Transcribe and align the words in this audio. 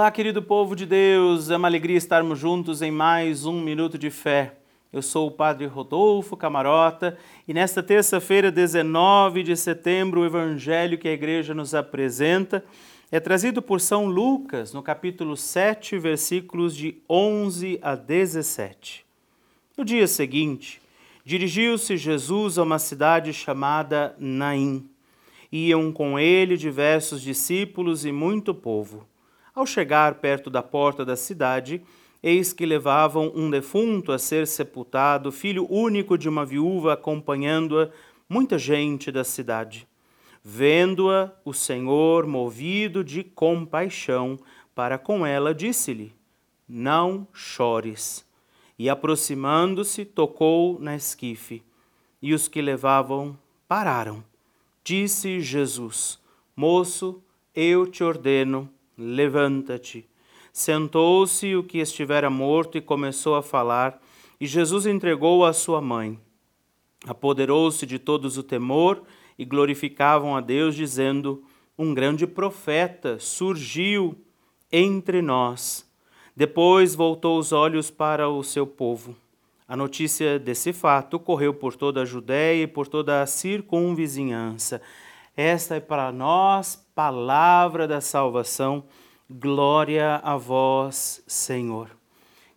Olá, 0.00 0.10
querido 0.10 0.42
povo 0.42 0.74
de 0.74 0.86
Deus, 0.86 1.50
é 1.50 1.58
uma 1.58 1.68
alegria 1.68 1.98
estarmos 1.98 2.38
juntos 2.38 2.80
em 2.80 2.90
mais 2.90 3.44
um 3.44 3.60
Minuto 3.60 3.98
de 3.98 4.08
Fé. 4.08 4.54
Eu 4.90 5.02
sou 5.02 5.28
o 5.28 5.30
Padre 5.30 5.66
Rodolfo 5.66 6.38
Camarota 6.38 7.18
e 7.46 7.52
nesta 7.52 7.82
terça-feira, 7.82 8.50
19 8.50 9.42
de 9.42 9.54
setembro, 9.54 10.22
o 10.22 10.24
Evangelho 10.24 10.96
que 10.96 11.06
a 11.06 11.12
Igreja 11.12 11.52
nos 11.52 11.74
apresenta 11.74 12.64
é 13.12 13.20
trazido 13.20 13.60
por 13.60 13.78
São 13.78 14.06
Lucas, 14.06 14.72
no 14.72 14.82
capítulo 14.82 15.36
7, 15.36 15.98
versículos 15.98 16.74
de 16.74 16.96
11 17.06 17.78
a 17.82 17.94
17. 17.94 19.04
No 19.76 19.84
dia 19.84 20.06
seguinte, 20.06 20.80
dirigiu-se 21.26 21.98
Jesus 21.98 22.56
a 22.56 22.62
uma 22.62 22.78
cidade 22.78 23.34
chamada 23.34 24.16
Naim. 24.18 24.88
Iam 25.52 25.92
com 25.92 26.18
ele 26.18 26.56
diversos 26.56 27.20
discípulos 27.20 28.06
e 28.06 28.10
muito 28.10 28.54
povo. 28.54 29.09
Ao 29.60 29.66
chegar 29.66 30.14
perto 30.14 30.48
da 30.48 30.62
porta 30.62 31.04
da 31.04 31.14
cidade, 31.14 31.82
eis 32.22 32.50
que 32.50 32.64
levavam 32.64 33.30
um 33.34 33.50
defunto 33.50 34.10
a 34.10 34.18
ser 34.18 34.46
sepultado, 34.46 35.30
filho 35.30 35.70
único 35.70 36.16
de 36.16 36.30
uma 36.30 36.46
viúva, 36.46 36.94
acompanhando-a 36.94 37.90
muita 38.26 38.58
gente 38.58 39.12
da 39.12 39.22
cidade. 39.22 39.86
Vendo-a, 40.42 41.30
o 41.44 41.52
Senhor, 41.52 42.26
movido 42.26 43.04
de 43.04 43.22
compaixão 43.22 44.38
para 44.74 44.96
com 44.96 45.26
ela, 45.26 45.54
disse-lhe: 45.54 46.14
Não 46.66 47.28
chores. 47.30 48.24
E 48.78 48.88
aproximando-se, 48.88 50.06
tocou 50.06 50.80
na 50.80 50.96
esquife, 50.96 51.62
e 52.22 52.32
os 52.32 52.48
que 52.48 52.62
levavam 52.62 53.38
pararam. 53.68 54.24
Disse 54.82 55.38
Jesus: 55.38 56.18
Moço, 56.56 57.22
eu 57.54 57.86
te 57.86 58.02
ordeno, 58.02 58.66
levanta-te. 59.00 60.06
Sentou-se 60.52 61.56
o 61.56 61.62
que 61.62 61.78
estivera 61.78 62.28
morto 62.28 62.76
e 62.76 62.80
começou 62.80 63.34
a 63.34 63.42
falar, 63.42 64.00
e 64.40 64.46
Jesus 64.46 64.86
entregou 64.86 65.44
a 65.44 65.52
sua 65.52 65.80
mãe. 65.80 66.18
Apoderou-se 67.06 67.86
de 67.86 67.98
todos 67.98 68.36
o 68.36 68.42
temor 68.42 69.02
e 69.38 69.44
glorificavam 69.44 70.36
a 70.36 70.40
Deus, 70.40 70.74
dizendo: 70.74 71.42
Um 71.78 71.94
grande 71.94 72.26
profeta 72.26 73.18
surgiu 73.18 74.16
entre 74.70 75.22
nós. 75.22 75.88
Depois 76.36 76.94
voltou 76.94 77.38
os 77.38 77.52
olhos 77.52 77.90
para 77.90 78.28
o 78.28 78.42
seu 78.42 78.66
povo. 78.66 79.16
A 79.66 79.76
notícia 79.76 80.38
desse 80.38 80.72
fato 80.72 81.18
correu 81.18 81.54
por 81.54 81.76
toda 81.76 82.02
a 82.02 82.04
Judéia 82.04 82.64
e 82.64 82.66
por 82.66 82.88
toda 82.88 83.22
a 83.22 83.26
circunvizinhança. 83.26 84.82
Esta 85.36 85.76
é 85.76 85.80
para 85.80 86.10
nós 86.10 86.76
palavra 86.94 87.86
da 87.86 88.00
salvação. 88.00 88.84
Glória 89.30 90.16
a 90.24 90.36
vós, 90.36 91.22
Senhor. 91.26 91.88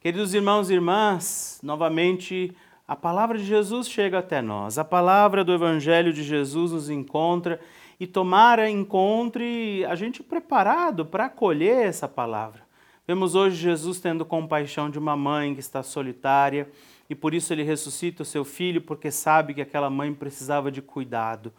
Queridos 0.01 0.33
irmãos 0.33 0.69
e 0.69 0.73
irmãs, 0.73 1.59
novamente 1.61 2.55
a 2.87 2.95
palavra 2.95 3.37
de 3.37 3.45
Jesus 3.45 3.87
chega 3.87 4.19
até 4.19 4.41
nós. 4.41 4.77
A 4.79 4.83
palavra 4.83 5.43
do 5.43 5.53
Evangelho 5.53 6.11
de 6.11 6.23
Jesus 6.23 6.71
nos 6.71 6.89
encontra 6.89 7.59
e 7.99 8.07
tomara 8.07 8.69
encontre 8.69 9.85
a 9.85 9.95
gente 9.95 10.23
preparado 10.23 11.05
para 11.05 11.25
acolher 11.25 11.85
essa 11.85 12.07
palavra. 12.07 12.63
Vemos 13.07 13.35
hoje 13.35 13.55
Jesus 13.55 13.99
tendo 13.99 14.25
compaixão 14.25 14.89
de 14.89 14.97
uma 14.97 15.15
mãe 15.15 15.53
que 15.53 15.59
está 15.59 15.83
solitária 15.83 16.67
e 17.07 17.13
por 17.13 17.35
isso 17.35 17.53
ele 17.53 17.63
ressuscita 17.63 18.23
o 18.23 18.25
seu 18.25 18.43
filho 18.43 18.81
porque 18.81 19.11
sabe 19.11 19.53
que 19.53 19.61
aquela 19.61 19.89
mãe 19.91 20.11
precisava 20.11 20.71
de 20.71 20.81
cuidado. 20.81 21.53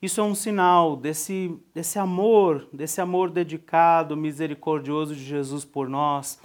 Isso 0.00 0.20
é 0.20 0.24
um 0.24 0.34
sinal 0.34 0.96
desse, 0.96 1.56
desse 1.74 1.98
amor, 1.98 2.68
desse 2.72 3.00
amor 3.00 3.30
dedicado, 3.30 4.16
misericordioso 4.16 5.14
de 5.14 5.24
Jesus 5.24 5.64
por 5.64 5.88
nós. 5.88 6.40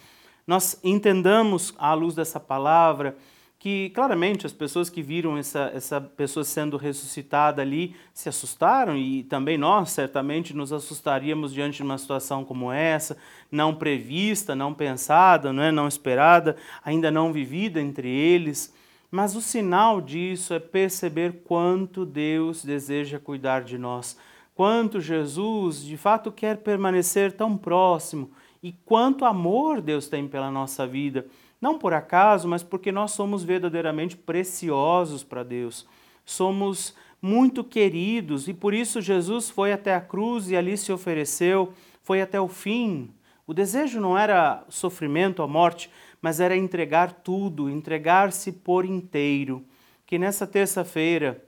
Nós 0.47 0.79
entendamos, 0.83 1.73
à 1.77 1.93
luz 1.93 2.15
dessa 2.15 2.39
palavra, 2.39 3.15
que 3.61 3.91
claramente 3.91 4.43
as 4.43 4.51
pessoas 4.51 4.89
que 4.89 5.03
viram 5.03 5.37
essa, 5.37 5.71
essa 5.75 6.01
pessoa 6.01 6.43
sendo 6.43 6.77
ressuscitada 6.77 7.61
ali 7.61 7.95
se 8.11 8.27
assustaram 8.27 8.97
e 8.97 9.21
também 9.21 9.55
nós 9.55 9.91
certamente 9.91 10.51
nos 10.51 10.73
assustaríamos 10.73 11.53
diante 11.53 11.75
de 11.75 11.83
uma 11.83 11.99
situação 11.99 12.43
como 12.43 12.71
essa, 12.71 13.15
não 13.51 13.75
prevista, 13.75 14.55
não 14.55 14.73
pensada, 14.73 15.53
não, 15.53 15.61
é? 15.61 15.71
não 15.71 15.87
esperada, 15.87 16.55
ainda 16.83 17.11
não 17.11 17.31
vivida 17.31 17.79
entre 17.79 18.09
eles. 18.09 18.73
Mas 19.11 19.35
o 19.35 19.41
sinal 19.41 19.99
disso 19.99 20.53
é 20.53 20.59
perceber 20.59 21.41
quanto 21.43 22.05
Deus 22.05 22.63
deseja 22.63 23.19
cuidar 23.19 23.61
de 23.61 23.77
nós, 23.77 24.17
quanto 24.55 25.01
Jesus 25.01 25.83
de 25.83 25.97
fato 25.97 26.31
quer 26.31 26.59
permanecer 26.59 27.33
tão 27.33 27.57
próximo 27.57 28.31
e 28.63 28.71
quanto 28.71 29.25
amor 29.25 29.81
Deus 29.81 30.07
tem 30.07 30.29
pela 30.29 30.49
nossa 30.49 30.87
vida. 30.87 31.25
Não 31.59 31.77
por 31.77 31.93
acaso, 31.93 32.47
mas 32.47 32.63
porque 32.63 32.89
nós 32.89 33.11
somos 33.11 33.43
verdadeiramente 33.43 34.15
preciosos 34.15 35.23
para 35.25 35.43
Deus. 35.43 35.85
Somos 36.23 36.95
muito 37.21 37.65
queridos 37.65 38.47
e 38.47 38.53
por 38.53 38.73
isso 38.73 39.01
Jesus 39.01 39.49
foi 39.49 39.73
até 39.73 39.93
a 39.93 40.01
cruz 40.01 40.49
e 40.49 40.55
ali 40.55 40.77
se 40.77 40.91
ofereceu, 40.91 41.73
foi 42.01 42.21
até 42.21 42.39
o 42.39 42.47
fim. 42.47 43.11
O 43.45 43.53
desejo 43.53 43.99
não 43.99 44.17
era 44.17 44.63
sofrimento, 44.69 45.43
a 45.43 45.47
morte, 45.47 45.89
mas 46.21 46.39
era 46.39 46.55
entregar 46.55 47.11
tudo, 47.11 47.69
entregar-se 47.69 48.51
por 48.51 48.85
inteiro. 48.85 49.65
Que 50.05 50.19
nessa 50.19 50.45
terça-feira, 50.45 51.43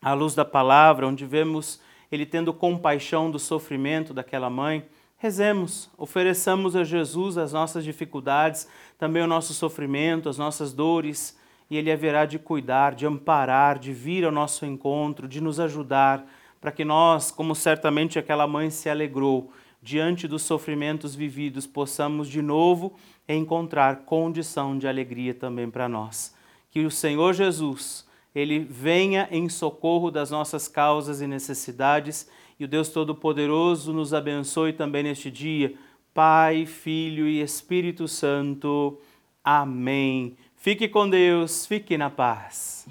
à 0.00 0.12
luz 0.12 0.34
da 0.34 0.44
palavra, 0.44 1.06
onde 1.06 1.26
vemos 1.26 1.80
ele 2.12 2.24
tendo 2.24 2.54
compaixão 2.54 3.30
do 3.30 3.38
sofrimento 3.38 4.14
daquela 4.14 4.48
mãe, 4.48 4.86
rezemos, 5.16 5.90
ofereçamos 5.98 6.76
a 6.76 6.84
Jesus 6.84 7.36
as 7.36 7.52
nossas 7.52 7.84
dificuldades, 7.84 8.68
também 8.98 9.22
o 9.22 9.26
nosso 9.26 9.52
sofrimento, 9.52 10.28
as 10.28 10.38
nossas 10.38 10.72
dores, 10.72 11.36
e 11.68 11.76
ele 11.76 11.90
haverá 11.90 12.24
de 12.26 12.38
cuidar, 12.38 12.94
de 12.94 13.06
amparar, 13.06 13.78
de 13.78 13.92
vir 13.92 14.24
ao 14.24 14.30
nosso 14.30 14.64
encontro, 14.64 15.26
de 15.26 15.40
nos 15.40 15.58
ajudar, 15.58 16.24
para 16.60 16.70
que 16.70 16.84
nós, 16.84 17.30
como 17.30 17.54
certamente 17.54 18.18
aquela 18.18 18.46
mãe 18.46 18.70
se 18.70 18.88
alegrou, 18.88 19.50
diante 19.86 20.26
dos 20.26 20.42
sofrimentos 20.42 21.14
vividos, 21.14 21.64
possamos 21.64 22.28
de 22.28 22.42
novo 22.42 22.96
encontrar 23.28 23.98
condição 23.98 24.76
de 24.76 24.88
alegria 24.88 25.32
também 25.32 25.70
para 25.70 25.88
nós. 25.88 26.34
Que 26.72 26.84
o 26.84 26.90
Senhor 26.90 27.32
Jesus, 27.32 28.04
ele 28.34 28.58
venha 28.58 29.28
em 29.30 29.48
socorro 29.48 30.10
das 30.10 30.28
nossas 30.28 30.66
causas 30.66 31.20
e 31.20 31.26
necessidades 31.28 32.28
e 32.58 32.64
o 32.64 32.68
Deus 32.68 32.88
Todo-Poderoso 32.88 33.92
nos 33.92 34.12
abençoe 34.12 34.72
também 34.72 35.04
neste 35.04 35.30
dia. 35.30 35.74
Pai, 36.12 36.66
Filho 36.66 37.28
e 37.28 37.40
Espírito 37.40 38.08
Santo. 38.08 38.98
Amém. 39.44 40.36
Fique 40.56 40.88
com 40.88 41.08
Deus, 41.08 41.64
fique 41.64 41.96
na 41.96 42.10
paz. 42.10 42.88